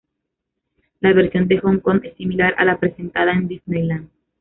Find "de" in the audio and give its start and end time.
1.47-1.59